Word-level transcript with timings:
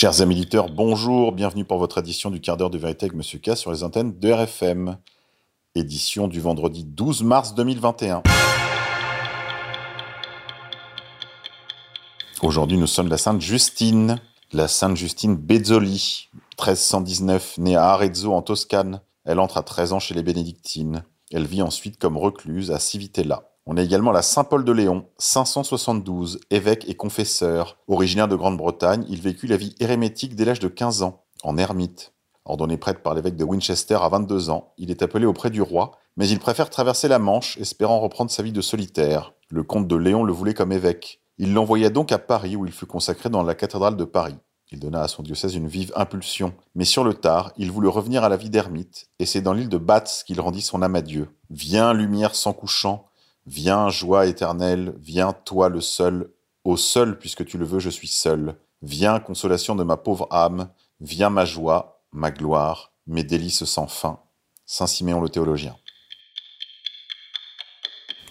Chers 0.00 0.20
amis 0.20 0.36
auditeurs, 0.36 0.68
bonjour, 0.70 1.32
bienvenue 1.32 1.64
pour 1.64 1.78
votre 1.78 1.98
édition 1.98 2.30
du 2.30 2.40
quart 2.40 2.56
d'heure 2.56 2.70
de 2.70 2.78
vérité 2.78 3.06
avec 3.06 3.16
Monsieur 3.16 3.40
K 3.40 3.56
sur 3.56 3.72
les 3.72 3.82
antennes 3.82 4.16
de 4.16 4.30
RFM. 4.30 4.96
Édition 5.74 6.28
du 6.28 6.40
vendredi 6.40 6.84
12 6.84 7.24
mars 7.24 7.52
2021. 7.56 8.22
Aujourd'hui, 12.42 12.78
nous 12.78 12.86
sommes 12.86 13.08
la 13.08 13.18
Sainte 13.18 13.40
Justine, 13.40 14.20
la 14.52 14.68
Sainte 14.68 14.96
Justine 14.96 15.34
Bezzoli, 15.34 16.28
1319, 16.60 17.58
née 17.58 17.74
à 17.74 17.86
Arezzo 17.86 18.32
en 18.32 18.42
Toscane. 18.42 19.00
Elle 19.24 19.40
entre 19.40 19.56
à 19.56 19.64
13 19.64 19.94
ans 19.94 19.98
chez 19.98 20.14
les 20.14 20.22
bénédictines. 20.22 21.02
Elle 21.32 21.48
vit 21.48 21.60
ensuite 21.60 21.98
comme 21.98 22.16
recluse 22.16 22.70
à 22.70 22.78
Civitella. 22.78 23.47
On 23.70 23.76
a 23.76 23.82
également 23.82 24.12
la 24.12 24.22
Saint 24.22 24.44
Paul 24.44 24.64
de 24.64 24.72
Léon, 24.72 25.04
572, 25.18 26.40
évêque 26.48 26.88
et 26.88 26.94
confesseur. 26.94 27.76
Originaire 27.86 28.26
de 28.26 28.34
Grande-Bretagne, 28.34 29.04
il 29.10 29.20
vécut 29.20 29.46
la 29.46 29.58
vie 29.58 29.74
érémétique 29.78 30.34
dès 30.34 30.46
l'âge 30.46 30.58
de 30.58 30.68
15 30.68 31.02
ans, 31.02 31.26
en 31.42 31.58
ermite. 31.58 32.14
Ordonné 32.46 32.78
prêtre 32.78 33.02
par 33.02 33.12
l'évêque 33.12 33.36
de 33.36 33.44
Winchester 33.44 33.98
à 34.00 34.08
22 34.08 34.48
ans, 34.48 34.72
il 34.78 34.90
est 34.90 35.02
appelé 35.02 35.26
auprès 35.26 35.50
du 35.50 35.60
roi, 35.60 35.90
mais 36.16 36.30
il 36.30 36.38
préfère 36.38 36.70
traverser 36.70 37.08
la 37.08 37.18
Manche, 37.18 37.58
espérant 37.58 38.00
reprendre 38.00 38.30
sa 38.30 38.42
vie 38.42 38.52
de 38.52 38.62
solitaire. 38.62 39.34
Le 39.50 39.62
comte 39.62 39.86
de 39.86 39.96
Léon 39.96 40.24
le 40.24 40.32
voulait 40.32 40.54
comme 40.54 40.72
évêque. 40.72 41.20
Il 41.36 41.52
l'envoya 41.52 41.90
donc 41.90 42.10
à 42.10 42.18
Paris, 42.18 42.56
où 42.56 42.64
il 42.64 42.72
fut 42.72 42.86
consacré 42.86 43.28
dans 43.28 43.42
la 43.42 43.54
cathédrale 43.54 43.98
de 43.98 44.04
Paris. 44.04 44.38
Il 44.70 44.80
donna 44.80 45.02
à 45.02 45.08
son 45.08 45.22
diocèse 45.22 45.54
une 45.54 45.68
vive 45.68 45.92
impulsion, 45.94 46.54
mais 46.74 46.84
sur 46.84 47.04
le 47.04 47.12
tard, 47.12 47.52
il 47.58 47.70
voulut 47.70 47.88
revenir 47.88 48.24
à 48.24 48.30
la 48.30 48.36
vie 48.38 48.50
d'ermite, 48.50 49.08
et 49.18 49.26
c'est 49.26 49.42
dans 49.42 49.52
l'île 49.52 49.68
de 49.68 49.78
Batz 49.78 50.24
qu'il 50.24 50.40
rendit 50.40 50.62
son 50.62 50.80
âme 50.80 50.96
à 50.96 51.02
Dieu. 51.02 51.28
Viens, 51.50 51.92
lumière 51.92 52.34
sans 52.34 52.54
couchant, 52.54 53.07
Viens, 53.48 53.88
joie 53.88 54.26
éternelle, 54.26 54.94
viens, 55.00 55.32
toi 55.32 55.70
le 55.70 55.80
seul, 55.80 56.30
au 56.64 56.76
seul, 56.76 57.18
puisque 57.18 57.46
tu 57.46 57.56
le 57.56 57.64
veux, 57.64 57.78
je 57.78 57.88
suis 57.88 58.06
seul. 58.06 58.56
Viens, 58.82 59.20
consolation 59.20 59.74
de 59.74 59.84
ma 59.84 59.96
pauvre 59.96 60.28
âme, 60.30 60.68
viens 61.00 61.30
ma 61.30 61.46
joie, 61.46 62.02
ma 62.12 62.30
gloire, 62.30 62.92
mes 63.06 63.24
délices 63.24 63.64
sans 63.64 63.86
fin. 63.86 64.20
Saint 64.66 64.86
Siméon 64.86 65.22
le 65.22 65.30
théologien. 65.30 65.78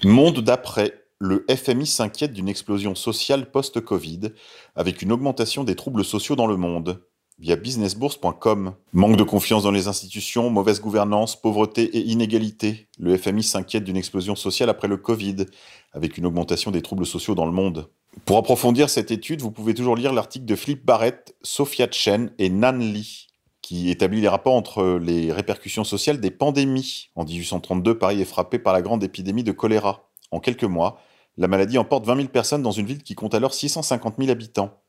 Monde 0.03 0.41
d'après, 0.41 1.07
le 1.17 1.47
FMI 1.49 1.87
s'inquiète 1.87 2.33
d'une 2.33 2.47
explosion 2.47 2.93
sociale 2.93 3.49
post-Covid, 3.49 4.33
avec 4.75 5.01
une 5.01 5.11
augmentation 5.11 5.63
des 5.63 5.75
troubles 5.75 6.05
sociaux 6.05 6.35
dans 6.35 6.45
le 6.45 6.57
monde 6.57 7.01
via 7.39 7.55
businessbourse.com. 7.55 8.73
Manque 8.93 9.17
de 9.17 9.23
confiance 9.23 9.63
dans 9.63 9.71
les 9.71 9.87
institutions, 9.87 10.49
mauvaise 10.49 10.81
gouvernance, 10.81 11.39
pauvreté 11.39 11.83
et 11.83 12.01
inégalité. 12.01 12.87
Le 12.99 13.15
FMI 13.17 13.43
s'inquiète 13.43 13.83
d'une 13.83 13.97
explosion 13.97 14.35
sociale 14.35 14.69
après 14.69 14.87
le 14.87 14.97
Covid, 14.97 15.45
avec 15.93 16.17
une 16.17 16.25
augmentation 16.25 16.71
des 16.71 16.81
troubles 16.81 17.05
sociaux 17.05 17.35
dans 17.35 17.45
le 17.45 17.51
monde. 17.51 17.89
Pour 18.25 18.37
approfondir 18.37 18.89
cette 18.89 19.11
étude, 19.11 19.41
vous 19.41 19.51
pouvez 19.51 19.73
toujours 19.73 19.95
lire 19.95 20.13
l'article 20.13 20.45
de 20.45 20.55
Philippe 20.55 20.85
Barrett, 20.85 21.35
Sophia 21.43 21.87
Chen 21.91 22.31
et 22.39 22.49
Nan 22.49 22.79
Li, 22.79 23.27
qui 23.61 23.91
établit 23.91 24.21
les 24.21 24.27
rapports 24.27 24.55
entre 24.55 24.97
les 24.99 25.31
répercussions 25.31 25.83
sociales 25.83 26.19
des 26.19 26.31
pandémies. 26.31 27.09
En 27.15 27.25
1832, 27.25 27.97
Paris 27.97 28.21
est 28.21 28.25
frappé 28.25 28.59
par 28.59 28.73
la 28.73 28.81
grande 28.81 29.03
épidémie 29.03 29.43
de 29.43 29.51
choléra. 29.51 30.09
En 30.31 30.39
quelques 30.39 30.63
mois, 30.63 30.99
la 31.37 31.47
maladie 31.47 31.77
emporte 31.77 32.05
20 32.05 32.15
000 32.15 32.27
personnes 32.29 32.63
dans 32.63 32.71
une 32.71 32.87
ville 32.87 33.03
qui 33.03 33.13
compte 33.13 33.35
alors 33.35 33.53
650 33.53 34.15
000 34.17 34.31
habitants. 34.31 34.81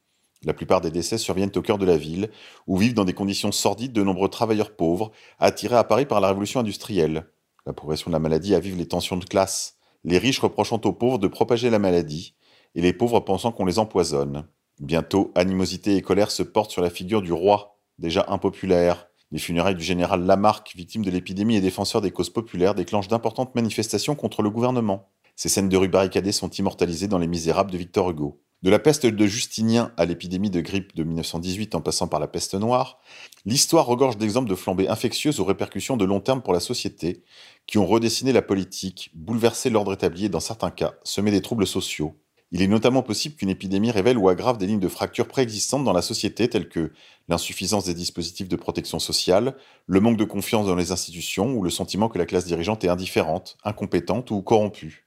La 0.45 0.55
plupart 0.55 0.81
des 0.81 0.91
décès 0.91 1.19
surviennent 1.19 1.51
au 1.57 1.63
cœur 1.63 1.79
de 1.79 1.87
la 1.87 1.97
ville, 1.97 2.31
où 2.67 2.77
vivent 2.77 2.95
dans 2.95 3.05
des 3.05 3.13
conditions 3.13 3.51
sordides 3.51 3.93
de 3.93 4.05
nombreux 4.05 4.29
travailleurs 4.29 4.77
pauvres, 4.77 5.11
attirés 5.39 5.77
à 5.77 5.85
Paris 5.85 6.07
par 6.07 6.21
la 6.21 6.29
révolution 6.29 6.61
industrielle. 6.61 7.27
La 7.67 7.73
progression 7.73 8.11
de 8.11 8.15
la 8.15 8.21
maladie 8.21 8.55
avive 8.55 8.77
les 8.77 8.87
tensions 8.87 9.17
de 9.17 9.25
classe, 9.25 9.79
les 10.05 10.19
riches 10.19 10.39
reprochant 10.39 10.81
aux 10.85 10.93
pauvres 10.93 11.19
de 11.19 11.27
propager 11.27 11.71
la 11.71 11.81
maladie, 11.81 12.35
et 12.77 12.81
les 12.81 12.93
pauvres 12.93 13.21
pensant 13.21 13.51
qu'on 13.51 13.65
les 13.65 13.81
empoisonne. 13.81 14.47
Bientôt, 14.81 15.33
animosité 15.35 15.97
et 15.97 16.03
colère 16.03 16.31
se 16.31 16.45
portent 16.45 16.71
sur 16.71 16.83
la 16.83 16.91
figure 16.91 17.21
du 17.21 17.33
roi, 17.33 17.77
déjà 17.99 18.25
impopulaire. 18.29 19.09
Les 19.33 19.41
funérailles 19.41 19.75
du 19.75 19.85
général 19.85 20.25
Lamarck, 20.25 20.73
victime 20.77 21.05
de 21.05 21.11
l'épidémie 21.11 21.57
et 21.57 21.61
défenseur 21.61 22.01
des 22.01 22.13
causes 22.13 22.31
populaires, 22.31 22.77
déclenchent 22.77 23.09
d'importantes 23.09 23.57
manifestations 23.57 24.15
contre 24.15 24.43
le 24.43 24.51
gouvernement. 24.51 25.11
Ces 25.35 25.49
scènes 25.49 25.69
de 25.69 25.77
rue 25.77 25.89
barricadées 25.89 26.33
sont 26.33 26.51
immortalisées 26.51 27.09
dans 27.09 27.19
Les 27.19 27.27
Misérables 27.27 27.73
de 27.73 27.77
Victor 27.77 28.11
Hugo. 28.11 28.41
De 28.65 28.71
la 28.71 28.81
peste 28.81 29.07
de 29.07 29.27
Justinien 29.27 29.93
à 29.97 30.05
l'épidémie 30.05 30.51
de 30.51 30.61
grippe 30.61 30.97
de 30.97 31.05
1918 31.05 31.77
en 31.77 31.81
passant 31.81 32.09
par 32.09 32.19
la 32.19 32.27
peste 32.27 32.55
noire, 32.55 32.99
l'histoire 33.45 33.87
regorge 33.87 34.17
d'exemples 34.17 34.51
de 34.51 34.57
flambées 34.57 34.89
infectieuses 34.89 35.39
aux 35.39 35.45
répercussions 35.45 35.97
de 35.97 36.05
long 36.05 36.19
terme 36.19 36.43
pour 36.43 36.53
la 36.53 36.59
société, 36.59 37.23
qui 37.69 37.79
ont 37.79 37.87
redessiné 37.87 38.33
la 38.33 38.43
politique, 38.43 39.13
bouleversé 39.15 39.71
l'ordre 39.71 39.93
établi 39.93 40.25
et 40.25 40.29
dans 40.29 40.41
certains 40.41 40.73
cas, 40.73 40.95
semé 41.05 41.31
des 41.31 41.41
troubles 41.41 41.69
sociaux. 41.69 42.17
Il 42.51 42.61
est 42.61 42.67
notamment 42.67 43.05
possible 43.05 43.37
qu'une 43.37 43.51
épidémie 43.51 43.93
révèle 43.93 44.19
ou 44.19 44.29
aggrave 44.29 44.59
des 44.59 44.67
lignes 44.67 44.81
de 44.81 44.89
fracture 44.89 45.29
préexistantes 45.29 45.85
dans 45.85 45.93
la 45.93 46.03
société 46.03 46.49
telles 46.49 46.69
que 46.69 46.93
l'insuffisance 47.29 47.85
des 47.85 47.95
dispositifs 47.95 48.49
de 48.49 48.57
protection 48.57 48.99
sociale, 48.99 49.55
le 49.87 50.01
manque 50.01 50.17
de 50.17 50.25
confiance 50.25 50.67
dans 50.67 50.75
les 50.75 50.91
institutions 50.91 51.55
ou 51.55 51.63
le 51.63 51.71
sentiment 51.71 52.09
que 52.09 52.19
la 52.19 52.27
classe 52.27 52.47
dirigeante 52.47 52.83
est 52.83 52.89
indifférente, 52.89 53.57
incompétente 53.63 54.33
ou 54.33 54.43
corrompue. 54.43 55.07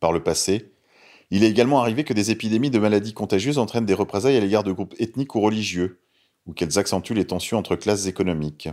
Par 0.00 0.10
le 0.10 0.24
passé, 0.24 0.71
il 1.34 1.44
est 1.44 1.48
également 1.48 1.80
arrivé 1.80 2.04
que 2.04 2.12
des 2.12 2.30
épidémies 2.30 2.68
de 2.68 2.78
maladies 2.78 3.14
contagieuses 3.14 3.56
entraînent 3.56 3.86
des 3.86 3.94
représailles 3.94 4.36
à 4.36 4.40
l'égard 4.40 4.64
de 4.64 4.70
groupes 4.70 4.94
ethniques 4.98 5.34
ou 5.34 5.40
religieux, 5.40 5.98
ou 6.44 6.52
qu'elles 6.52 6.78
accentuent 6.78 7.14
les 7.14 7.26
tensions 7.26 7.56
entre 7.56 7.74
classes 7.74 8.04
économiques. 8.04 8.68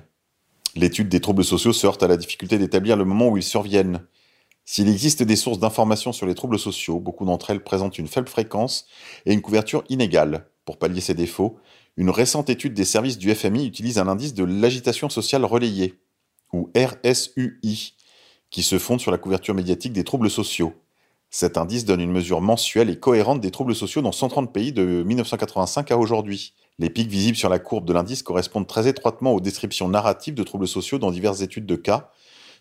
L'étude 0.76 1.08
des 1.08 1.22
troubles 1.22 1.46
sociaux 1.46 1.72
se 1.72 1.88
heurte 1.88 2.04
à 2.04 2.10
la 2.10 2.18
difficulté 2.18 2.58
d'établir 2.58 2.98
le 2.98 3.06
moment 3.06 3.30
où 3.30 3.38
ils 3.38 3.44
surviennent. 3.44 4.06
S'il 4.66 4.90
existe 4.90 5.24
des 5.24 5.38
sources 5.38 5.60
d'informations 5.60 6.12
sur 6.12 6.26
les 6.26 6.36
troubles 6.36 6.60
sociaux, 6.60 7.00
beaucoup 7.00 7.24
d'entre 7.24 7.50
elles 7.50 7.64
présentent 7.64 7.98
une 7.98 8.10
faible 8.10 8.28
fréquence 8.28 8.88
et 9.26 9.32
une 9.32 9.42
couverture 9.42 9.86
inégale. 9.88 10.46
Pour 10.66 10.78
pallier 10.78 11.00
ces 11.00 11.14
défauts, 11.14 11.58
une 11.96 12.10
récente 12.10 12.50
étude 12.50 12.74
des 12.74 12.84
services 12.84 13.18
du 13.18 13.34
FMI 13.34 13.68
utilise 13.68 14.00
un 14.00 14.10
indice 14.10 14.34
de 14.34 14.44
l'agitation 14.44 15.08
sociale 15.08 15.46
relayée, 15.46 15.98
ou 16.52 16.70
RSUI, 16.76 17.94
qui 18.50 18.64
se 18.64 18.78
fonde 18.80 19.00
sur 19.00 19.12
la 19.12 19.18
couverture 19.18 19.56
médiatique 19.56 19.94
des 19.94 20.04
troubles 20.04 20.30
sociaux. 20.30 20.74
Cet 21.32 21.58
indice 21.58 21.86
donne 21.86 22.02
une 22.02 22.12
mesure 22.12 22.42
mensuelle 22.42 22.90
et 22.90 23.00
cohérente 23.00 23.40
des 23.40 23.52
troubles 23.52 23.76
sociaux 23.76 24.02
dans 24.02 24.12
130 24.12 24.52
pays 24.52 24.74
de 24.74 25.04
1985 25.04 25.92
à 25.92 25.98
aujourd'hui. 25.98 26.54
Les 26.80 26.90
pics 26.90 27.10
visibles 27.10 27.38
sur 27.38 27.50
la 27.50 27.60
courbe 27.60 27.86
de 27.86 27.94
l'indice 27.94 28.24
correspondent 28.24 28.66
très 28.66 28.88
étroitement 28.88 29.34
aux 29.34 29.40
descriptions 29.40 29.88
narratives 29.88 30.34
de 30.34 30.44
troubles 30.44 30.68
sociaux 30.68 30.98
dans 30.98 31.12
diverses 31.12 31.42
études 31.42 31.68
de 31.68 31.76
cas, 31.76 32.10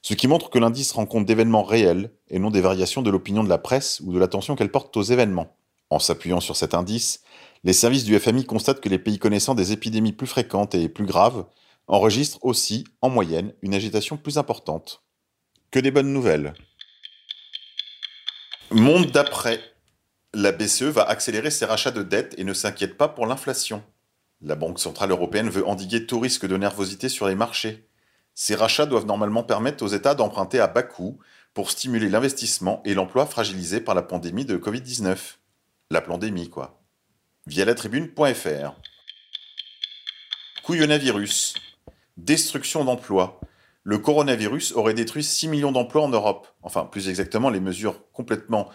ce 0.03 0.13
qui 0.13 0.29
montre 0.29 0.51
que 0.51 0.59
l'indice 0.59 0.93
rend 0.93 1.07
compte 1.07 1.25
d'événements 1.25 1.63
réels 1.63 2.13
et 2.29 2.39
non 2.39 2.51
des 2.51 2.61
variations 2.61 3.01
de 3.01 3.11
l'opinion 3.11 3.43
de 3.43 3.49
la 3.49 3.59
presse 3.59 4.01
ou 4.05 4.13
de 4.13 4.19
l'attention 4.19 4.55
qu'elle 4.55 4.71
porte 4.71 4.97
aux 4.97 5.03
événements. 5.03 5.57
En 5.89 5.99
s'appuyant 5.99 6.41
sur 6.41 6.55
cet 6.55 6.75
indice, 6.75 7.23
les 7.65 7.73
services 7.73 8.05
du 8.05 8.19
FMI 8.19 8.45
constatent 8.45 8.81
que 8.81 8.91
les 8.91 8.99
pays 8.99 9.19
connaissant 9.19 9.55
des 9.55 9.73
épidémies 9.73 10.13
plus 10.13 10.27
fréquentes 10.27 10.75
et 10.75 10.91
plus 10.91 11.07
graves 11.07 11.47
enregistrent 11.87 12.45
aussi, 12.45 12.85
en 13.01 13.09
moyenne, 13.09 13.55
une 13.63 13.75
agitation 13.75 14.19
plus 14.19 14.37
importante. 14.37 15.03
Que 15.71 15.79
des 15.79 15.91
bonnes 15.91 16.13
nouvelles. 16.13 16.53
Monde 18.71 19.11
d'après. 19.13 19.61
La 20.35 20.53
BCE 20.53 20.83
va 20.83 21.03
accélérer 21.03 21.51
ses 21.51 21.65
rachats 21.65 21.91
de 21.91 22.03
dettes 22.03 22.35
et 22.37 22.45
ne 22.45 22.53
s'inquiète 22.53 22.99
pas 22.99 23.09
pour 23.09 23.25
l'inflation. 23.25 23.83
La 24.43 24.57
Banque 24.57 24.79
Centrale 24.79 25.11
Européenne 25.11 25.49
veut 25.49 25.67
endiguer 25.67 26.05
tout 26.05 26.21
risque 26.21 26.47
de 26.47 26.57
nervosité 26.59 27.09
sur 27.09 27.27
les 27.27 27.35
marchés. 27.35 27.89
Ces 28.35 28.55
rachats 28.55 28.85
doivent 28.85 29.07
normalement 29.07 29.43
permettre 29.43 29.83
aux 29.83 29.89
États 29.89 30.15
d'emprunter 30.15 30.61
à 30.61 30.67
bas 30.67 30.83
coût 30.83 31.19
pour 31.55 31.71
stimuler 31.71 32.11
l'investissement 32.11 32.83
et 32.85 32.93
l'emploi 32.93 33.25
fragilisé 33.25 33.81
par 33.81 33.95
la 33.95 34.03
pandémie 34.03 34.45
de 34.45 34.59
Covid-19. 34.59 35.17
La 35.91 36.03
pandémie, 36.03 36.51
quoi. 36.51 36.83
Via 37.47 37.65
la 37.65 37.75
tribune.fr. 37.75 38.75
Couillonavirus. 40.63 41.55
Destruction 42.19 42.85
d'emplois 42.85 43.41
le 43.89 43.97
coronavirus 43.97 44.73
aurait 44.73 44.93
détruit 44.93 45.25
6 45.25 45.49
millions 45.49 45.73
d'emplois 45.73 46.03
en 46.03 46.11
Europe. 46.11 46.47
Enfin, 46.63 46.85
plus 46.85 47.09
exactement, 47.09 47.49
les 47.49 47.59
mesures 47.59 48.03
complètement 48.13 48.69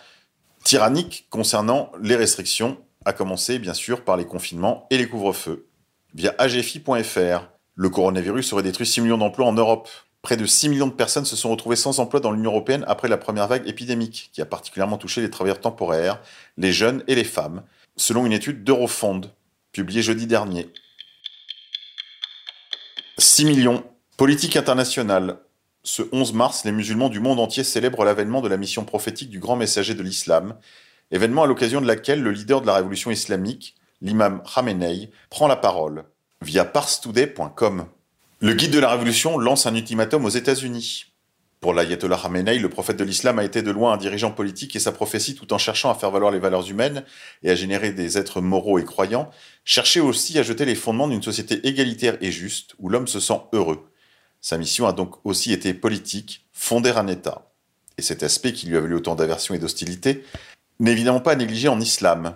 tyranniques 0.64 1.28
concernant 1.30 1.92
les 2.02 2.16
restrictions, 2.16 2.80
à 3.06 3.14
commencer 3.14 3.60
bien 3.60 3.76
sûr 3.76 4.04
par 4.04 4.18
les 4.18 4.26
confinements 4.26 4.88
et 4.90 4.98
les 4.98 5.08
couvre-feux. 5.08 5.68
Via 6.16 6.34
agfi.fr, 6.40 7.48
le 7.76 7.90
coronavirus 7.92 8.54
aurait 8.54 8.64
détruit 8.64 8.88
6 8.88 9.02
millions 9.02 9.20
d'emplois 9.20 9.46
en 9.46 9.54
Europe. 9.54 9.88
Près 10.24 10.36
de 10.36 10.48
6 10.48 10.70
millions 10.70 10.88
de 10.88 10.94
personnes 10.94 11.26
se 11.26 11.36
sont 11.36 11.52
retrouvées 11.52 11.76
sans 11.76 12.00
emploi 12.00 12.20
dans 12.20 12.32
l'Union 12.32 12.50
européenne 12.50 12.84
après 12.88 13.08
la 13.08 13.18
première 13.18 13.48
vague 13.48 13.68
épidémique, 13.68 14.32
qui 14.34 14.42
a 14.42 14.48
particulièrement 14.48 14.98
touché 14.98 15.22
les 15.22 15.30
travailleurs 15.30 15.62
temporaires, 15.62 16.22
les 16.58 16.72
jeunes 16.72 17.04
et 17.08 17.14
les 17.14 17.24
femmes, 17.24 17.62
selon 17.98 18.26
une 18.26 18.34
étude 18.34 18.64
d'Eurofond, 18.64 19.22
publiée 19.74 20.02
jeudi 20.02 20.26
dernier. 20.26 20.74
6 23.20 23.46
millions 23.46 23.84
Politique 24.16 24.58
internationale. 24.58 25.40
Ce 25.84 26.04
11 26.12 26.34
mars, 26.34 26.66
les 26.66 26.72
musulmans 26.72 27.10
du 27.10 27.20
monde 27.20 27.40
entier 27.40 27.64
célèbrent 27.64 28.06
l'avènement 28.06 28.42
de 28.42 28.48
la 28.48 28.58
mission 28.58 28.86
prophétique 28.86 29.32
du 29.32 29.40
grand 29.40 29.56
messager 29.56 29.96
de 29.96 30.04
l'islam, 30.04 30.56
événement 31.10 31.44
à 31.44 31.48
l'occasion 31.48 31.82
de 31.82 31.88
laquelle 31.88 32.22
le 32.22 32.30
leader 32.30 32.62
de 32.62 32.68
la 32.68 32.76
révolution 32.76 33.10
islamique, 33.10 33.74
l'imam 34.02 34.44
Khamenei, 34.44 35.10
prend 35.32 35.48
la 35.48 35.56
parole 35.56 36.04
via 36.44 36.64
parstoday.com. 36.64 37.88
Le 38.40 38.54
guide 38.54 38.70
de 38.70 38.80
la 38.80 38.92
révolution 38.92 39.40
lance 39.40 39.66
un 39.66 39.74
ultimatum 39.74 40.26
aux 40.26 40.30
États-Unis. 40.30 41.06
Pour 41.60 41.74
l'ayatollah 41.74 42.20
Khamenei, 42.22 42.60
le 42.60 42.70
prophète 42.70 42.98
de 42.98 43.04
l'islam 43.04 43.40
a 43.40 43.44
été 43.44 43.64
de 43.64 43.72
loin 43.72 43.94
un 43.94 43.98
dirigeant 43.98 44.32
politique 44.32 44.76
et 44.76 44.80
sa 44.80 44.92
prophétie, 44.92 45.34
tout 45.34 45.52
en 45.54 45.58
cherchant 45.58 45.90
à 45.90 45.96
faire 45.96 46.12
valoir 46.12 46.32
les 46.32 46.40
valeurs 46.40 46.70
humaines 46.70 47.04
et 47.42 47.50
à 47.50 47.56
générer 47.56 47.92
des 47.92 48.20
êtres 48.20 48.42
moraux 48.42 48.78
et 48.78 48.86
croyants, 48.86 49.32
cherchait 49.66 50.02
aussi 50.02 50.38
à 50.38 50.44
jeter 50.44 50.66
les 50.66 50.76
fondements 50.76 51.08
d'une 51.08 51.24
société 51.24 51.68
égalitaire 51.68 52.18
et 52.22 52.32
juste 52.32 52.76
où 52.78 52.90
l'homme 52.90 53.08
se 53.08 53.20
sent 53.20 53.42
heureux. 53.54 53.90
Sa 54.44 54.60
mission 54.60 54.86
a 54.86 54.94
donc 54.94 55.16
aussi 55.26 55.52
été 55.52 55.74
politique, 55.74 56.46
fonder 56.52 56.92
un 56.92 57.08
État. 57.08 57.50
Et 57.98 58.04
cet 58.04 58.22
aspect 58.22 58.54
qui 58.54 58.68
lui 58.68 58.78
a 58.78 58.82
valu 58.82 58.94
autant 58.94 59.16
d'aversion 59.16 59.56
et 59.56 59.60
d'hostilité 59.60 60.24
n'est 60.80 60.92
évidemment 60.92 61.22
pas 61.22 61.36
négligé 61.36 61.70
en 61.70 61.80
islam. 61.80 62.36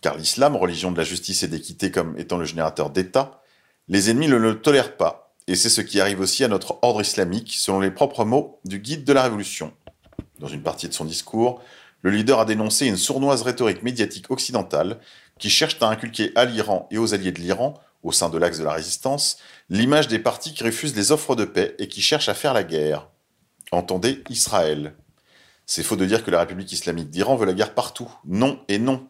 Car 0.00 0.16
l'islam, 0.16 0.56
religion 0.56 0.90
de 0.90 0.96
la 0.96 1.04
justice 1.04 1.42
et 1.42 1.48
d'équité 1.48 1.90
comme 1.90 2.18
étant 2.18 2.38
le 2.38 2.46
générateur 2.46 2.88
d'État, 2.88 3.42
les 3.88 4.08
ennemis 4.08 4.28
ne 4.28 4.36
le 4.36 4.62
tolèrent 4.62 4.96
pas 4.96 5.22
et 5.48 5.56
c'est 5.56 5.68
ce 5.68 5.80
qui 5.80 6.00
arrive 6.00 6.20
aussi 6.20 6.44
à 6.44 6.48
notre 6.48 6.78
ordre 6.82 7.00
islamique, 7.00 7.54
selon 7.56 7.80
les 7.80 7.90
propres 7.90 8.24
mots 8.24 8.60
du 8.64 8.78
guide 8.78 9.04
de 9.04 9.12
la 9.12 9.24
Révolution. 9.24 9.72
Dans 10.38 10.46
une 10.46 10.62
partie 10.62 10.88
de 10.88 10.94
son 10.94 11.04
discours, 11.04 11.60
le 12.02 12.10
leader 12.10 12.38
a 12.38 12.44
dénoncé 12.44 12.86
une 12.86 12.96
sournoise 12.96 13.42
rhétorique 13.42 13.82
médiatique 13.82 14.30
occidentale 14.30 15.00
qui 15.38 15.50
cherche 15.50 15.76
à 15.80 15.88
inculquer 15.88 16.32
à 16.36 16.44
l'Iran 16.44 16.86
et 16.90 16.98
aux 16.98 17.14
alliés 17.14 17.32
de 17.32 17.40
l'Iran, 17.40 17.74
au 18.02 18.12
sein 18.12 18.28
de 18.28 18.38
l'axe 18.38 18.58
de 18.58 18.64
la 18.64 18.72
résistance, 18.72 19.38
l'image 19.70 20.08
des 20.08 20.18
partis 20.18 20.54
qui 20.54 20.64
refusent 20.64 20.96
les 20.96 21.12
offres 21.12 21.36
de 21.36 21.44
paix 21.44 21.74
et 21.78 21.88
qui 21.88 22.02
cherchent 22.02 22.28
à 22.28 22.34
faire 22.34 22.54
la 22.54 22.64
guerre. 22.64 23.08
Entendez 23.70 24.22
Israël. 24.28 24.94
C'est 25.66 25.82
faux 25.82 25.96
de 25.96 26.04
dire 26.04 26.24
que 26.24 26.30
la 26.30 26.40
République 26.40 26.72
islamique 26.72 27.10
d'Iran 27.10 27.36
veut 27.36 27.46
la 27.46 27.54
guerre 27.54 27.74
partout. 27.74 28.10
Non 28.24 28.60
et 28.68 28.78
non. 28.78 29.06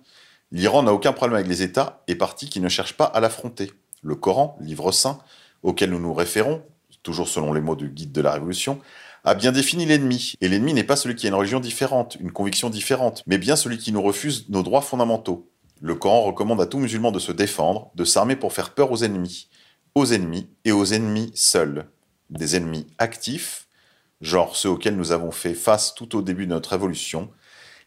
L'Iran 0.51 0.83
n'a 0.83 0.93
aucun 0.93 1.13
problème 1.13 1.37
avec 1.37 1.49
les 1.49 1.63
États 1.63 2.03
et 2.07 2.15
partis 2.15 2.49
qui 2.49 2.61
ne 2.61 2.69
cherchent 2.69 2.97
pas 2.97 3.07
à 3.07 3.21
l'affronter. 3.21 3.73
Le 4.03 4.15
Coran, 4.15 4.57
livre 4.61 4.93
saint, 4.93 5.19
auquel 5.63 5.91
nous 5.91 5.99
nous 5.99 6.13
référons, 6.13 6.63
toujours 7.03 7.29
selon 7.29 7.53
les 7.53 7.61
mots 7.61 7.77
du 7.77 7.89
guide 7.89 8.13
de 8.13 8.21
la 8.21 8.33
Révolution, 8.33 8.81
a 9.25 9.35
bien 9.35 9.53
défini 9.53 9.87
l'ennemi. 9.87 10.35
Et 10.41 10.49
l'ennemi 10.49 10.75
n'est 10.75 10.85
pas 10.85 10.97
celui 10.97 11.15
qui 11.15 11.27
a 11.27 11.29
une 11.31 11.35
religion 11.35 11.61
différente, 11.61 12.17
une 12.21 12.33
conviction 12.33 12.71
différente, 12.71 13.23
mais 13.27 13.39
bien 13.39 13.57
celui 13.57 13.79
qui 13.79 13.93
nous 13.93 14.03
refuse 14.03 14.47
nos 14.49 14.63
droits 14.63 14.83
fondamentaux. 14.83 15.52
Le 15.85 15.97
Coran 15.97 16.23
recommande 16.23 16.61
à 16.61 16.67
tout 16.67 16.79
musulman 16.79 17.11
de 17.11 17.19
se 17.19 17.33
défendre, 17.33 17.91
de 17.97 18.05
s'armer 18.05 18.37
pour 18.37 18.53
faire 18.53 18.73
peur 18.73 18.93
aux 18.93 19.03
ennemis, 19.03 19.49
aux 19.97 20.07
ennemis 20.07 20.49
et 20.65 20.71
aux 20.71 20.85
ennemis 20.85 21.33
seuls. 21.35 21.91
Des 22.31 22.55
ennemis 22.55 22.87
actifs, 22.99 23.67
genre 24.21 24.55
ceux 24.55 24.69
auxquels 24.69 24.97
nous 24.97 25.11
avons 25.11 25.33
fait 25.33 25.55
face 25.55 25.97
tout 25.97 26.17
au 26.17 26.23
début 26.23 26.47
de 26.47 26.53
notre 26.53 26.71
révolution. 26.71 27.31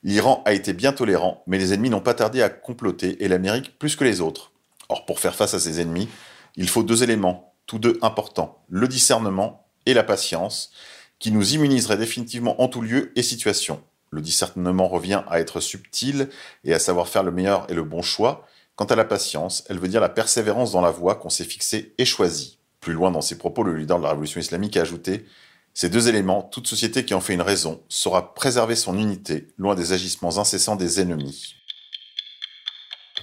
L'Iran 0.04 0.44
a 0.46 0.52
été 0.52 0.74
bien 0.74 0.92
tolérant, 0.92 1.42
mais 1.48 1.58
les 1.58 1.74
ennemis 1.74 1.90
n'ont 1.90 2.02
pas 2.02 2.14
tardé 2.14 2.42
à 2.42 2.50
comploter, 2.50 3.24
et 3.24 3.30
l'Amérique 3.30 3.80
plus 3.80 3.96
que 3.96 4.04
les 4.04 4.20
autres. 4.20 4.52
Or, 4.90 5.06
pour 5.06 5.22
faire 5.22 5.34
face 5.34 5.54
à 5.54 5.60
ces 5.60 5.80
ennemis, 5.80 6.10
il 6.58 6.68
faut 6.68 6.84
deux 6.84 7.02
éléments, 7.02 7.54
tous 7.66 7.80
deux 7.80 7.98
importants, 8.02 8.62
le 8.68 8.90
discernement 8.90 9.70
et 9.86 9.94
la 9.94 10.04
patience, 10.04 10.70
qui 11.18 11.32
nous 11.32 11.54
immuniseraient 11.54 11.96
définitivement 11.96 12.62
en 12.62 12.68
tout 12.68 12.82
lieu 12.82 13.14
et 13.16 13.24
situation. 13.24 13.82
Le 14.16 14.22
discernement 14.22 14.88
revient 14.88 15.24
à 15.28 15.42
être 15.42 15.60
subtil 15.60 16.30
et 16.64 16.74
à 16.74 16.80
savoir 16.80 17.10
faire 17.10 17.22
le 17.22 17.34
meilleur 17.34 17.70
et 17.70 17.74
le 17.74 17.84
bon 17.84 18.02
choix. 18.02 18.48
Quant 18.78 18.86
à 18.86 18.96
la 18.96 19.04
patience, 19.04 19.66
elle 19.68 19.78
veut 19.78 19.90
dire 19.90 20.00
la 20.00 20.08
persévérance 20.08 20.72
dans 20.72 20.80
la 20.80 20.90
voie 20.90 21.16
qu'on 21.16 21.30
s'est 21.30 21.44
fixée 21.44 21.94
et 21.98 22.06
choisie. 22.06 22.58
Plus 22.80 22.94
loin 22.94 23.12
dans 23.12 23.20
ses 23.20 23.38
propos, 23.38 23.64
le 23.64 23.76
leader 23.76 23.98
de 23.98 24.04
la 24.04 24.12
révolution 24.12 24.40
islamique 24.40 24.78
a 24.78 24.84
ajouté 24.84 25.26
Ces 25.74 25.90
deux 25.90 26.08
éléments, 26.08 26.44
toute 26.44 26.66
société 26.66 27.04
qui 27.04 27.14
en 27.14 27.20
fait 27.20 27.34
une 27.34 27.42
raison, 27.42 27.82
saura 27.90 28.34
préserver 28.34 28.78
son 28.78 28.98
unité, 28.98 29.48
loin 29.58 29.76
des 29.76 29.92
agissements 29.92 30.38
incessants 30.38 30.78
des 30.78 31.02
ennemis. 31.02 31.56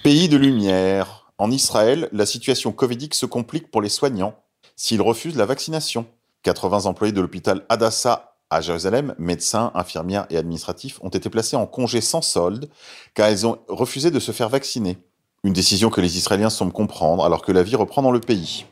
Pays 0.03 0.29
de 0.29 0.37
lumière, 0.37 1.31
en 1.39 1.49
Israël, 1.49 2.07
la 2.11 2.27
situation 2.27 2.71
covidique 2.71 3.15
se 3.15 3.25
complique 3.25 3.71
pour 3.71 3.81
les 3.81 3.89
soignants 3.89 4.37
s'ils 4.75 5.01
refusent 5.01 5.37
la 5.37 5.47
vaccination. 5.47 6.05
80 6.43 6.85
employés 6.85 7.13
de 7.13 7.21
l'hôpital 7.21 7.65
Adassa 7.69 8.32
à 8.53 8.61
Jérusalem, 8.61 9.15
médecins, 9.17 9.71
infirmières 9.75 10.25
et 10.29 10.37
administratifs, 10.37 10.99
ont 11.01 11.09
été 11.09 11.29
placés 11.29 11.55
en 11.55 11.65
congé 11.65 12.01
sans 12.01 12.21
solde 12.21 12.69
car 13.13 13.29
ils 13.29 13.45
ont 13.45 13.59
refusé 13.67 14.11
de 14.11 14.19
se 14.19 14.31
faire 14.31 14.49
vacciner. 14.49 14.97
Une 15.43 15.53
décision 15.53 15.89
que 15.89 16.01
les 16.01 16.17
Israéliens 16.17 16.49
semblent 16.49 16.71
comprendre 16.71 17.25
alors 17.25 17.41
que 17.41 17.51
la 17.51 17.63
vie 17.63 17.75
reprend 17.75 18.01
dans 18.01 18.11
le 18.11 18.19
pays. 18.19 18.65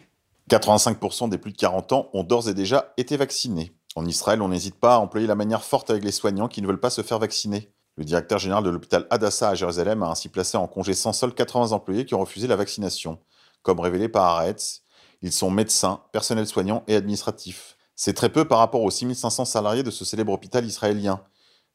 85% 0.50 1.30
des 1.30 1.38
plus 1.38 1.52
de 1.52 1.58
40 1.58 1.92
ans 1.94 2.10
ont 2.14 2.24
d'ores 2.24 2.50
et 2.50 2.54
déjà 2.54 2.94
été 2.98 3.18
vaccinés. 3.18 3.72
En 3.96 4.06
Israël, 4.06 4.42
on 4.42 4.50
n'hésite 4.50 4.80
pas 4.80 4.96
à 4.96 5.00
employer 5.00 5.28
la 5.28 5.36
manière 5.36 5.64
forte 5.64 5.90
avec 5.90 6.04
les 6.04 6.12
soignants 6.12 6.48
qui 6.48 6.62
ne 6.62 6.68
veulent 6.68 6.80
pas 6.80 6.90
se 6.90 7.02
faire 7.02 7.20
vacciner. 7.20 7.72
Le 7.98 8.06
directeur 8.06 8.40
général 8.40 8.64
de 8.64 8.70
l'hôpital 8.70 9.06
Adassa 9.10 9.50
à 9.50 9.56
Jérusalem 9.56 10.02
a 10.04 10.08
ainsi 10.08 10.30
placé 10.30 10.58
en 10.58 10.68
congé 10.68 10.94
sans 10.94 11.12
solde 11.12 11.36
80 11.36 11.74
employés 11.74 12.06
qui 12.06 12.16
ont 12.16 12.20
refusé 12.20 12.48
la 12.48 12.56
vaccination. 12.56 13.20
Comme 13.64 13.80
révélé 13.80 14.08
par 14.08 14.24
Aretz, 14.24 14.84
ils 15.22 15.34
sont 15.34 15.52
médecins, 15.52 16.02
personnels 16.12 16.48
soignants 16.48 16.84
et 16.88 16.96
administratifs. 16.96 17.78
C'est 18.04 18.16
très 18.16 18.30
peu 18.30 18.46
par 18.46 18.58
rapport 18.58 18.82
aux 18.82 18.90
6500 18.90 19.46
salariés 19.46 19.84
de 19.84 19.92
ce 19.92 20.06
célèbre 20.06 20.34
hôpital 20.34 20.66
israélien, 20.66 21.24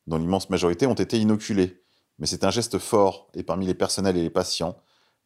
dont 0.09 0.19
l'immense 0.19 0.51
majorité 0.51 0.85
ont 0.89 0.95
été 0.95 1.21
inoculés. 1.21 1.85
Mais 2.19 2.27
c'est 2.27 2.43
un 2.43 2.51
geste 2.51 2.81
fort, 2.81 3.29
et 3.35 3.45
parmi 3.45 3.65
les 3.65 3.75
personnels 3.75 4.17
et 4.17 4.23
les 4.23 4.31
patients, 4.31 4.77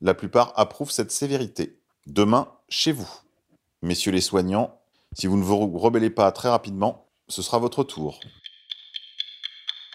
la 0.03 0.13
plupart 0.13 0.53
approuvent 0.57 0.91
cette 0.91 1.11
sévérité. 1.11 1.81
Demain, 2.07 2.53
chez 2.69 2.93
vous. 2.93 3.09
Messieurs 3.81 4.13
les 4.13 4.21
soignants, 4.21 4.79
si 5.15 5.27
vous 5.27 5.39
ne 5.39 5.43
vous 5.43 5.79
rebellez 5.79 6.11
pas 6.11 6.31
très 6.33 6.51
rapidement, 6.51 7.07
ce 7.29 7.41
sera 7.41 7.59
votre 7.59 7.83
tour. 7.83 8.21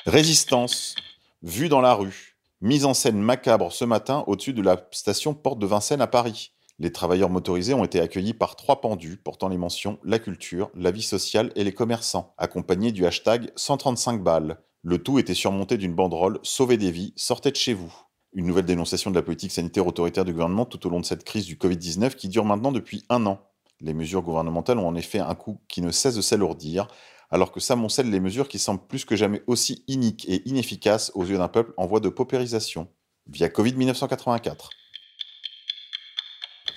Résistance, 0.08 0.96
vue 1.44 1.70
dans 1.70 1.82
la 1.82 1.94
rue, 1.94 2.36
mise 2.62 2.84
en 2.84 2.96
scène 2.96 3.22
macabre 3.22 3.72
ce 3.72 3.86
matin 3.86 4.24
au-dessus 4.26 4.54
de 4.54 4.64
la 4.64 4.88
station 4.90 5.36
Porte 5.36 5.60
de 5.60 5.68
Vincennes 5.68 6.02
à 6.02 6.08
Paris. 6.08 6.55
Les 6.78 6.92
travailleurs 6.92 7.30
motorisés 7.30 7.74
ont 7.74 7.86
été 7.86 8.02
accueillis 8.02 8.34
par 8.34 8.58
trois 8.58 8.82
pendus 8.82 9.16
portant 9.16 9.48
les 9.48 9.58
mentions 9.58 9.98
la 10.04 10.20
culture, 10.20 10.70
la 10.76 10.92
vie 10.92 11.02
sociale 11.02 11.54
et 11.56 11.64
les 11.64 11.74
commerçants, 11.74 12.34
accompagnés 12.38 12.92
du 12.92 13.06
hashtag 13.06 13.50
135 13.56 14.22
balles. 14.22 14.60
Le 14.84 15.02
tout 15.02 15.18
était 15.18 15.34
surmonté 15.34 15.78
d'une 15.78 15.96
banderole 15.96 16.40
Sauvez 16.44 16.76
des 16.76 16.92
vies, 16.92 17.14
sortez 17.16 17.52
de 17.52 17.56
chez 17.56 17.74
vous. 17.74 17.94
Une 18.34 18.46
nouvelle 18.46 18.66
dénonciation 18.66 19.10
de 19.10 19.16
la 19.16 19.22
politique 19.22 19.54
sanitaire 19.54 19.88
autoritaire 19.88 20.26
du 20.26 20.34
gouvernement 20.34 20.66
tout 20.66 20.86
au 20.86 20.90
long 20.90 21.00
de 21.00 21.06
cette 21.06 21.24
crise 21.24 21.46
du 21.46 21.56
Covid-19 21.56 22.16
qui 22.16 22.28
dure 22.28 22.44
maintenant 22.44 22.74
depuis 22.74 23.06
un 23.08 23.26
an. 23.26 23.40
Les 23.80 23.94
mesures 23.94 24.22
gouvernementales 24.22 24.78
ont 24.78 24.88
en 24.88 24.96
effet 24.96 25.20
un 25.20 25.36
coût 25.36 25.62
qui 25.70 25.82
ne 25.82 25.92
cesse 25.92 26.16
de 26.16 26.22
s'alourdir, 26.22 26.90
alors 27.32 27.54
que 27.54 27.62
s'amoncellent 27.62 28.12
les 28.12 28.20
mesures 28.20 28.50
qui 28.50 28.60
semblent 28.60 28.86
plus 28.86 29.06
que 29.06 29.16
jamais 29.16 29.44
aussi 29.48 29.86
iniques 29.88 30.26
et 30.28 30.48
inefficaces 30.48 31.14
aux 31.16 31.24
yeux 31.24 31.38
d'un 31.38 31.48
peuple 31.48 31.74
en 31.78 31.88
voie 31.88 32.02
de 32.02 32.10
paupérisation, 32.10 32.90
via 33.28 33.48
Covid-1984. 33.48 34.70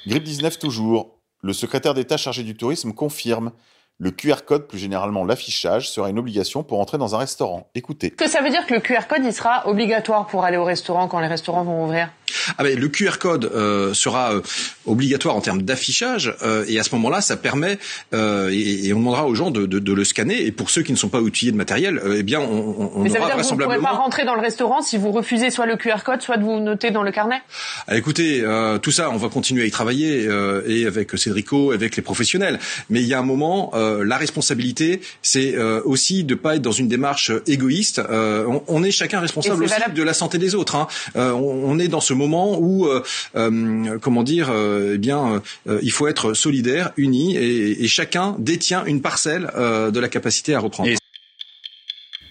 Grippe 0.06 0.25
19 0.25 0.59
toujours. 0.59 1.19
Le 1.43 1.53
secrétaire 1.53 1.95
d'État 1.95 2.17
chargé 2.17 2.43
du 2.43 2.56
tourisme 2.56 2.93
confirme 2.93 3.52
le 4.00 4.12
QR 4.12 4.45
code, 4.47 4.69
plus 4.69 4.78
généralement 4.78 5.25
l'affichage, 5.25 5.90
sera 5.90 6.09
une 6.09 6.19
obligation 6.21 6.62
pour 6.62 6.81
entrer 6.81 6.99
dans 6.99 7.17
un 7.17 7.19
restaurant. 7.19 7.69
Écoutez. 7.75 8.11
Que 8.11 8.28
ça 8.28 8.43
veut 8.43 8.50
dire 8.50 8.64
que 8.67 8.75
le 8.75 8.81
QR 8.81 9.09
code, 9.09 9.25
il 9.25 9.33
sera 9.33 9.67
obligatoire 9.67 10.26
pour 10.26 10.45
aller 10.45 10.57
au 10.57 10.64
restaurant 10.64 11.09
quand 11.09 11.19
les 11.19 11.26
restaurants 11.26 11.64
vont 11.64 11.85
ouvrir? 11.85 12.09
Ah 12.56 12.62
ben, 12.62 12.78
le 12.78 12.88
QR 12.88 13.18
code 13.18 13.50
euh, 13.54 13.94
sera 13.94 14.35
euh, 14.35 14.40
obligatoire 14.87 15.37
en 15.37 15.40
termes 15.40 15.62
d'affichage 15.62 16.35
euh, 16.42 16.64
et 16.68 16.78
à 16.78 16.82
ce 16.82 16.94
moment-là, 16.94 17.20
ça 17.20 17.37
permet 17.37 17.78
et, 18.12 18.92
on 18.92 18.99
demandera 18.99 19.26
aux 19.26 19.35
gens 19.35 19.50
de, 19.50 19.66
de, 19.66 19.78
de, 19.78 19.92
le 19.92 20.04
scanner. 20.04 20.44
Et 20.44 20.52
pour 20.52 20.70
ceux 20.70 20.82
qui 20.82 20.92
ne 20.92 20.97
sont 20.97 21.08
pas 21.08 21.20
outillés 21.20 21.52
de 21.52 21.56
matériel, 21.56 22.00
eh 22.16 22.23
bien, 22.23 22.40
on, 22.40 22.90
on 22.94 23.02
Mais 23.02 23.11
ça 23.11 23.18
aura 23.18 23.26
veut 23.26 23.26
dire 23.26 23.37
vraisemblablement. 23.37 23.75
Que 23.75 23.80
vous 23.80 23.82
ne 23.82 23.87
pourrez 23.87 23.97
pas 23.97 24.02
rentrer 24.02 24.25
dans 24.25 24.35
le 24.35 24.40
restaurant 24.40 24.82
si 24.82 24.97
vous 24.97 25.12
refusez 25.12 25.50
soit 25.50 25.66
le 25.66 25.76
QR 25.76 26.02
code, 26.04 26.23
soit 26.23 26.37
de 26.37 26.44
vous 26.44 26.58
noter 26.58 26.90
dans 26.90 27.02
le 27.02 27.12
carnet? 27.12 27.40
Ah, 27.87 27.97
écoutez, 27.97 28.44
tout 28.82 28.90
ça, 28.90 29.11
on 29.11 29.16
va 29.16 29.28
continuer 29.28 29.62
à 29.62 29.66
y 29.66 29.70
travailler 29.70 30.28
et 30.66 30.87
avec 30.87 31.16
Cédrico, 31.16 31.73
avec 31.73 31.97
les 31.97 32.02
professionnels. 32.02 32.58
Mais 32.90 33.00
il 33.00 33.06
y 33.06 33.14
a 33.14 33.18
un 33.18 33.23
moment, 33.23 33.73
la 33.75 34.16
responsabilité, 34.16 35.00
c'est 35.23 35.56
aussi 35.85 36.25
de 36.25 36.35
pas 36.35 36.56
être 36.56 36.62
dans 36.62 36.73
une 36.73 36.88
démarche 36.88 37.30
égoïste. 37.47 38.00
On, 38.08 38.62
on, 38.66 38.82
est 38.82 38.90
chacun 38.90 39.20
responsable 39.20 39.62
aussi 39.64 39.75
de 39.94 40.02
la 40.02 40.14
santé 40.14 40.38
des 40.38 40.54
autres. 40.54 40.76
Hein. 40.76 40.88
on 41.14 41.78
est 41.78 41.88
dans 41.88 42.00
ce 42.00 42.14
moment 42.18 42.58
où, 42.58 42.87
euh, 42.87 43.02
euh, 43.37 43.98
comment 43.98 44.22
dire, 44.22 44.50
euh, 44.50 44.92
eh 44.94 44.98
bien, 44.98 45.42
il 45.66 45.90
faut 45.90 46.06
être 46.06 46.34
solidaire, 46.34 46.92
uni, 46.96 47.37
et, 47.37 47.88
chacun 47.88 48.37
détient 48.38 48.84
une 48.84 49.00
parcelle 49.00 49.50
de 49.56 49.98
la 49.98 50.08
capacité 50.08 50.54
à 50.54 50.60
reprendre. 50.60 50.90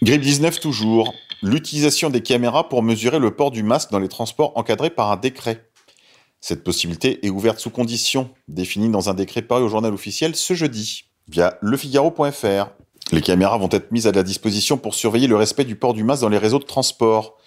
Grippe 0.04 0.22
19 0.22 0.60
toujours. 0.60 1.14
L'utilisation 1.44 2.10
des 2.10 2.22
caméras 2.22 2.70
pour 2.70 2.84
mesurer 2.84 3.20
le 3.20 3.32
port 3.32 3.52
du 3.52 3.64
masque 3.64 3.92
dans 3.92 4.00
les 4.00 4.08
transports 4.08 4.54
encadrés 4.56 4.90
par 4.90 5.12
un 5.12 5.18
décret. 5.18 5.66
Cette 6.40 6.64
possibilité 6.64 7.26
est 7.26 7.30
ouverte 7.30 7.60
sous 7.60 7.70
conditions, 7.70 8.30
définies 8.48 8.90
dans 8.90 9.10
un 9.10 9.14
décret 9.14 9.42
paru 9.42 9.64
au 9.64 9.70
journal 9.70 9.94
officiel 9.94 10.36
ce 10.36 10.54
jeudi, 10.54 11.06
via 11.28 11.58
lefigaro.fr. 11.62 12.70
Les 13.12 13.22
caméras 13.22 13.58
vont 13.58 13.70
être 13.72 13.92
mises 13.92 14.08
à 14.08 14.12
la 14.12 14.24
disposition 14.24 14.78
pour 14.78 14.94
surveiller 14.94 15.28
le 15.28 15.36
respect 15.36 15.64
du 15.64 15.76
port 15.76 15.94
du 15.94 16.04
masque 16.04 16.22
dans 16.22 16.30
les 16.30 16.38
réseaux 16.38 16.60
de 16.60 16.66
transport. 16.66 17.38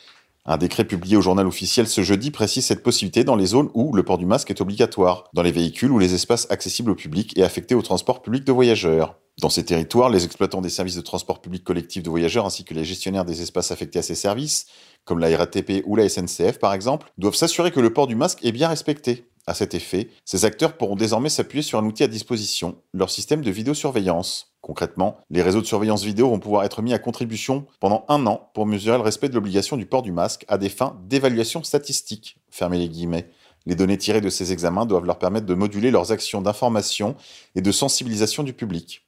Un 0.50 0.56
décret 0.56 0.84
publié 0.84 1.16
au 1.16 1.20
journal 1.20 1.46
officiel 1.46 1.86
ce 1.86 2.00
jeudi 2.00 2.32
précise 2.32 2.66
cette 2.66 2.82
possibilité 2.82 3.22
dans 3.22 3.36
les 3.36 3.46
zones 3.46 3.70
où 3.72 3.94
le 3.94 4.02
port 4.02 4.18
du 4.18 4.26
masque 4.26 4.50
est 4.50 4.60
obligatoire, 4.60 5.30
dans 5.32 5.42
les 5.42 5.52
véhicules 5.52 5.92
ou 5.92 6.00
les 6.00 6.12
espaces 6.12 6.48
accessibles 6.50 6.90
au 6.90 6.96
public 6.96 7.38
et 7.38 7.44
affectés 7.44 7.76
au 7.76 7.82
transport 7.82 8.20
public 8.20 8.42
de 8.42 8.50
voyageurs. 8.50 9.16
Dans 9.40 9.48
ces 9.48 9.64
territoires, 9.64 10.10
les 10.10 10.24
exploitants 10.24 10.60
des 10.60 10.68
services 10.68 10.96
de 10.96 11.02
transport 11.02 11.40
public 11.40 11.62
collectif 11.62 12.02
de 12.02 12.10
voyageurs 12.10 12.46
ainsi 12.46 12.64
que 12.64 12.74
les 12.74 12.84
gestionnaires 12.84 13.24
des 13.24 13.42
espaces 13.42 13.70
affectés 13.70 14.00
à 14.00 14.02
ces 14.02 14.16
services, 14.16 14.66
comme 15.04 15.20
la 15.20 15.36
RATP 15.36 15.84
ou 15.86 15.94
la 15.94 16.08
SNCF 16.08 16.58
par 16.58 16.74
exemple, 16.74 17.12
doivent 17.16 17.36
s'assurer 17.36 17.70
que 17.70 17.78
le 17.78 17.92
port 17.92 18.08
du 18.08 18.16
masque 18.16 18.44
est 18.44 18.50
bien 18.50 18.66
respecté, 18.66 19.29
À 19.50 19.54
cet 19.54 19.74
effet, 19.74 20.10
ces 20.24 20.44
acteurs 20.44 20.76
pourront 20.76 20.94
désormais 20.94 21.28
s'appuyer 21.28 21.64
sur 21.64 21.76
un 21.80 21.84
outil 21.84 22.04
à 22.04 22.06
disposition, 22.06 22.76
leur 22.94 23.10
système 23.10 23.42
de 23.42 23.50
vidéosurveillance. 23.50 24.54
Concrètement, 24.60 25.18
les 25.28 25.42
réseaux 25.42 25.60
de 25.60 25.66
surveillance 25.66 26.04
vidéo 26.04 26.30
vont 26.30 26.38
pouvoir 26.38 26.62
être 26.62 26.82
mis 26.82 26.94
à 26.94 27.00
contribution 27.00 27.66
pendant 27.80 28.04
un 28.06 28.24
an 28.28 28.48
pour 28.54 28.64
mesurer 28.64 28.96
le 28.96 29.02
respect 29.02 29.28
de 29.28 29.34
l'obligation 29.34 29.76
du 29.76 29.86
port 29.86 30.02
du 30.02 30.12
masque 30.12 30.44
à 30.46 30.56
des 30.56 30.68
fins 30.68 31.00
d'évaluation 31.08 31.64
statistique. 31.64 32.36
Fermez 32.48 32.78
les 32.78 32.88
guillemets. 32.88 33.28
Les 33.66 33.74
données 33.74 33.98
tirées 33.98 34.20
de 34.20 34.30
ces 34.30 34.52
examens 34.52 34.86
doivent 34.86 35.04
leur 35.04 35.18
permettre 35.18 35.46
de 35.46 35.54
moduler 35.54 35.90
leurs 35.90 36.12
actions 36.12 36.42
d'information 36.42 37.16
et 37.56 37.60
de 37.60 37.72
sensibilisation 37.72 38.44
du 38.44 38.52
public, 38.52 39.04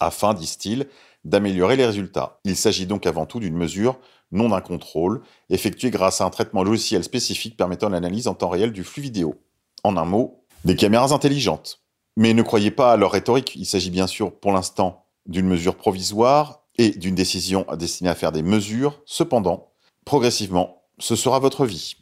afin, 0.00 0.34
disent-ils, 0.34 0.88
d'améliorer 1.24 1.76
les 1.76 1.86
résultats. 1.86 2.40
Il 2.42 2.56
s'agit 2.56 2.86
donc 2.86 3.06
avant 3.06 3.26
tout 3.26 3.38
d'une 3.38 3.56
mesure, 3.56 4.00
non 4.32 4.48
d'un 4.48 4.60
contrôle, 4.60 5.22
effectuée 5.50 5.90
grâce 5.90 6.20
à 6.20 6.24
un 6.24 6.30
traitement 6.30 6.64
logiciel 6.64 7.04
spécifique 7.04 7.56
permettant 7.56 7.90
l'analyse 7.90 8.26
en 8.26 8.34
temps 8.34 8.48
réel 8.48 8.72
du 8.72 8.82
flux 8.82 9.00
vidéo. 9.00 9.36
En 9.84 9.96
un 9.96 10.04
mot, 10.04 10.44
des 10.64 10.76
caméras 10.76 11.12
intelligentes. 11.12 11.80
Mais 12.16 12.34
ne 12.34 12.42
croyez 12.42 12.70
pas 12.70 12.92
à 12.92 12.96
leur 12.96 13.12
rhétorique, 13.12 13.54
il 13.56 13.66
s'agit 13.66 13.90
bien 13.90 14.06
sûr 14.06 14.32
pour 14.32 14.52
l'instant 14.52 15.06
d'une 15.26 15.46
mesure 15.46 15.76
provisoire 15.76 16.62
et 16.76 16.90
d'une 16.90 17.14
décision 17.14 17.66
destinée 17.76 18.10
à 18.10 18.14
faire 18.14 18.32
des 18.32 18.42
mesures. 18.42 19.00
Cependant, 19.04 19.72
progressivement, 20.04 20.82
ce 20.98 21.16
sera 21.16 21.38
votre 21.38 21.66
vie. 21.66 21.96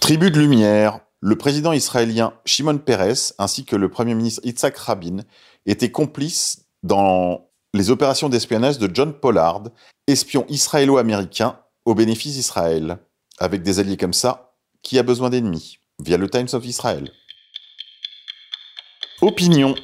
Tribu 0.00 0.30
de 0.30 0.40
lumière, 0.40 1.00
le 1.20 1.36
président 1.36 1.72
israélien 1.72 2.32
Shimon 2.44 2.78
Peres 2.78 3.32
ainsi 3.38 3.64
que 3.64 3.76
le 3.76 3.90
premier 3.90 4.14
ministre 4.14 4.40
Yitzhak 4.44 4.76
Rabin 4.76 5.18
étaient 5.66 5.90
complices 5.90 6.64
dans 6.82 7.48
les 7.74 7.90
opérations 7.90 8.28
d'espionnage 8.28 8.78
de 8.78 8.90
John 8.92 9.12
Pollard, 9.12 9.64
espion 10.06 10.46
israélo-américain 10.48 11.60
au 11.84 11.94
bénéfice 11.94 12.34
d'Israël. 12.34 12.98
Avec 13.38 13.62
des 13.62 13.78
alliés 13.78 13.96
comme 13.96 14.12
ça, 14.12 14.49
qui 14.82 14.98
a 14.98 15.02
besoin 15.02 15.30
d'ennemis 15.30 15.78
Via 16.02 16.16
le 16.16 16.30
Times 16.30 16.48
of 16.52 16.64
Israel. 16.64 17.12
Opinion. 19.20 19.74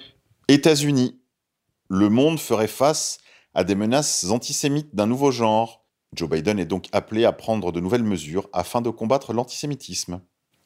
États-Unis. 0.49 1.21
Le 1.89 2.09
monde 2.09 2.39
ferait 2.39 2.69
face 2.69 3.19
à 3.55 3.65
des 3.65 3.75
menaces 3.75 4.25
antisémites 4.31 4.95
d'un 4.95 5.07
nouveau 5.07 5.31
genre. 5.31 5.85
Joe 6.15 6.31
Biden 6.31 6.59
est 6.59 6.65
donc 6.65 6.89
appelé 6.93 7.25
à 7.25 7.33
prendre 7.33 7.71
de 7.73 7.81
nouvelles 7.81 8.03
mesures 8.03 8.49
afin 8.53 8.81
de 8.81 8.91
combattre 8.91 9.33
l'antisémitisme. 9.33 10.21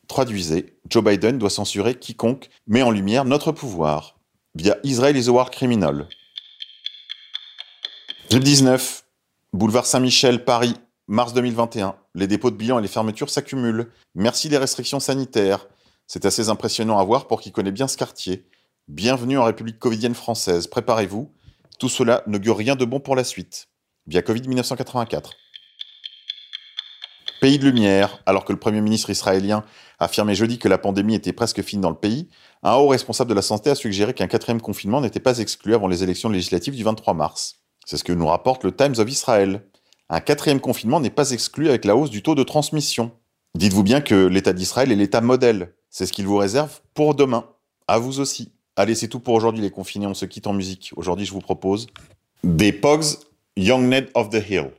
Traduisez, 0.06 0.78
Joe 0.88 1.02
Biden 1.02 1.38
doit 1.38 1.50
censurer 1.50 1.94
quiconque 1.94 2.48
met 2.66 2.82
en 2.82 2.90
lumière 2.90 3.24
notre 3.24 3.52
pouvoir 3.52 4.20
via 4.54 4.76
Israel 4.82 5.16
is 5.16 5.28
a 5.28 5.32
war 5.32 5.50
criminal. 5.50 6.08
19. 8.30 9.04
Boulevard 9.52 9.86
Saint-Michel, 9.86 10.44
Paris, 10.44 10.74
Mars 11.12 11.32
2021. 11.32 11.96
Les 12.14 12.28
dépôts 12.28 12.52
de 12.52 12.56
bilan 12.56 12.78
et 12.78 12.82
les 12.82 12.86
fermetures 12.86 13.30
s'accumulent. 13.30 13.90
Merci 14.14 14.48
des 14.48 14.58
restrictions 14.58 15.00
sanitaires. 15.00 15.66
C'est 16.06 16.24
assez 16.24 16.50
impressionnant 16.50 17.00
à 17.00 17.04
voir 17.04 17.26
pour 17.26 17.40
qui 17.40 17.50
connaît 17.50 17.72
bien 17.72 17.88
ce 17.88 17.96
quartier. 17.96 18.46
Bienvenue 18.86 19.36
en 19.36 19.42
République 19.42 19.80
covidienne 19.80 20.14
française. 20.14 20.68
Préparez-vous. 20.68 21.34
Tout 21.80 21.88
cela 21.88 22.22
n'augure 22.28 22.56
rien 22.56 22.76
de 22.76 22.84
bon 22.84 23.00
pour 23.00 23.16
la 23.16 23.24
suite. 23.24 23.66
Via 24.06 24.22
Covid 24.22 24.42
1984. 24.42 25.32
Pays 27.40 27.58
de 27.58 27.64
lumière, 27.64 28.22
alors 28.24 28.44
que 28.44 28.52
le 28.52 28.60
Premier 28.60 28.80
ministre 28.80 29.10
israélien 29.10 29.64
affirmait 29.98 30.36
jeudi 30.36 30.60
que 30.60 30.68
la 30.68 30.78
pandémie 30.78 31.16
était 31.16 31.32
presque 31.32 31.62
fine 31.62 31.80
dans 31.80 31.90
le 31.90 31.96
pays, 31.96 32.28
un 32.62 32.74
haut 32.74 32.86
responsable 32.86 33.30
de 33.30 33.34
la 33.34 33.42
santé 33.42 33.70
a 33.70 33.74
suggéré 33.74 34.14
qu'un 34.14 34.28
quatrième 34.28 34.60
confinement 34.60 35.00
n'était 35.00 35.18
pas 35.18 35.40
exclu 35.40 35.74
avant 35.74 35.88
les 35.88 36.04
élections 36.04 36.28
législatives 36.28 36.76
du 36.76 36.84
23 36.84 37.14
mars. 37.14 37.56
C'est 37.84 37.96
ce 37.96 38.04
que 38.04 38.12
nous 38.12 38.28
rapporte 38.28 38.62
le 38.62 38.70
Times 38.70 38.94
of 38.98 39.10
Israel 39.10 39.64
un 40.10 40.20
quatrième 40.20 40.60
confinement 40.60 40.98
n'est 40.98 41.08
pas 41.08 41.30
exclu 41.30 41.68
avec 41.68 41.84
la 41.84 41.94
hausse 41.94 42.10
du 42.10 42.20
taux 42.20 42.34
de 42.34 42.42
transmission. 42.42 43.12
Dites-vous 43.56 43.84
bien 43.84 44.00
que 44.00 44.26
l'État 44.26 44.52
d'Israël 44.52 44.90
est 44.90 44.96
l'État 44.96 45.20
modèle. 45.20 45.72
C'est 45.88 46.04
ce 46.04 46.12
qu'il 46.12 46.26
vous 46.26 46.36
réserve 46.36 46.80
pour 46.94 47.14
demain. 47.14 47.46
À 47.86 47.98
vous 47.98 48.18
aussi. 48.18 48.50
Allez, 48.74 48.96
c'est 48.96 49.08
tout 49.08 49.20
pour 49.20 49.34
aujourd'hui 49.34 49.62
les 49.62 49.70
confinés, 49.70 50.06
on 50.06 50.14
se 50.14 50.26
quitte 50.26 50.48
en 50.48 50.52
musique. 50.52 50.92
Aujourd'hui, 50.96 51.26
je 51.26 51.32
vous 51.32 51.40
propose 51.40 51.86
des 52.42 52.72
Pogs 52.72 53.18
Young 53.56 53.84
Ned 53.84 54.10
of 54.14 54.30
the 54.30 54.42
Hill. 54.48 54.70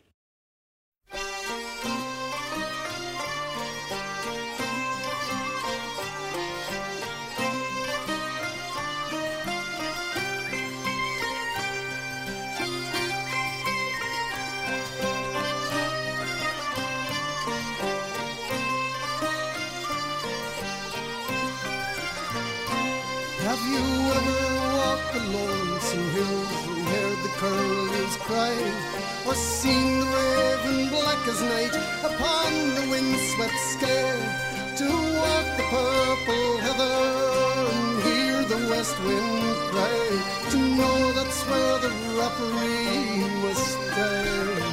Jackson 25.91 26.09
Hill 26.11 26.45
from 26.63 26.85
where 26.85 27.15
the 27.21 27.29
curl 27.35 27.81
cry, 28.19 28.55
or 29.27 29.35
seen 29.35 29.99
the 29.99 30.05
raven 30.05 30.89
black 30.89 31.27
as 31.27 31.41
night 31.41 31.75
upon 32.01 32.51
the 32.75 32.89
windswept 32.89 33.59
sky. 33.73 34.15
to 34.77 34.87
walk 34.87 35.47
the 35.57 35.63
purple 35.63 36.57
heather 36.65 36.95
and 37.73 38.03
hear 38.03 38.43
the 38.53 38.69
west 38.69 38.97
wind 39.03 39.55
cry 39.71 40.49
to 40.51 40.57
know 40.57 41.11
that's 41.11 41.41
where 41.49 41.79
the 41.79 41.89
rapparee 42.15 43.41
must 43.43 43.67
stay. 43.91 44.70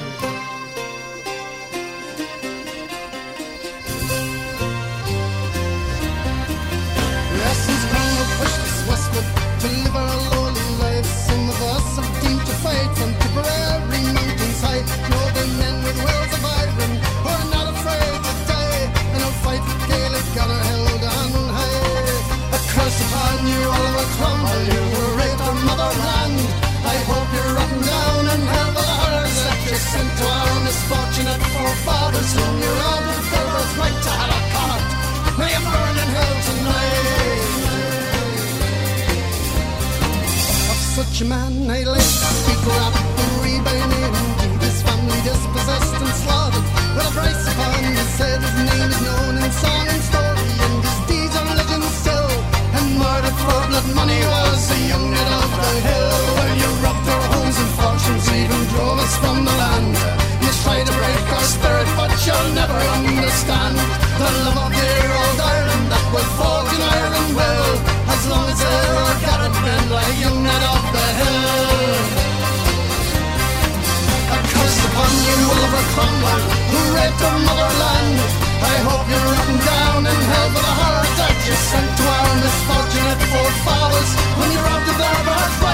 rich 41.18 41.28
man 41.28 41.70
I 41.70 41.82
lay. 41.82 42.08
He 42.46 42.54
grabbed 42.62 43.02
the 43.18 43.26
rebane 43.42 43.92
in, 44.02 44.14
deemed 44.38 44.62
his 44.62 44.82
family 44.82 45.20
dispossessed 45.26 45.94
and 45.94 46.14
slaughtered. 46.22 46.66
With 46.94 47.08
a 47.08 47.12
price 47.12 47.44
upon 47.50 47.74
his 47.84 48.18
head, 48.18 48.40
his 48.42 48.54
name 48.70 48.90
is 48.90 49.00
known 49.02 49.34
in 49.42 49.50
song 49.50 49.86
and 49.94 50.02
story, 50.10 50.48
and 50.64 50.76
his 50.86 50.98
deeds 51.08 51.34
are 51.38 51.48
legend 51.58 51.84
still. 52.00 52.30
And 52.76 52.86
murdered 52.98 53.38
for 53.42 53.60
blood 53.68 53.88
money 53.98 54.20
was 54.32 54.68
the 54.68 54.80
young 54.92 55.08
head 55.12 55.32
of 55.42 55.50
the 55.58 55.72
hill. 55.88 56.18
Well, 56.36 56.52
you 56.62 56.70
robbed 56.84 57.08
our 57.08 57.24
homes 57.34 57.56
and 57.62 57.72
fortunes, 57.78 58.26
even 58.40 58.60
drove 58.72 58.98
us 58.98 59.14
from 59.18 59.44
the 59.44 59.54
land. 59.62 59.94
You 60.42 60.50
try 60.62 60.78
to 60.86 60.92
break 61.02 61.26
our 61.34 61.46
spirit, 61.56 61.88
but 61.98 62.12
you'll 62.26 62.50
never 62.54 62.78
understand 62.98 63.74
the 64.20 64.28
love 64.44 64.58
of 64.64 64.70
dear 64.70 65.10
old 65.22 65.40
Ireland 65.40 65.86
that 65.92 66.06
will 66.14 66.30
fall. 66.38 66.47
someone 75.98 76.42
who 76.70 76.80
raped 76.96 77.22
a 77.28 77.32
motherland. 77.46 78.18
I 78.72 78.76
hope 78.86 79.04
you're 79.10 79.28
written 79.30 79.58
down 79.74 80.00
in 80.12 80.20
hell 80.30 80.48
for 80.54 80.62
the 80.68 80.74
horror 80.80 81.08
that 81.20 81.36
you 81.46 81.54
sent 81.70 81.90
to 81.98 82.04
our 82.18 82.32
misfortunate 82.44 83.20
forefathers 83.32 84.10
when 84.38 84.48
you 84.54 84.60
robbed 84.66 84.88
of 84.92 84.98
their 85.02 85.18
birthright. 85.26 85.67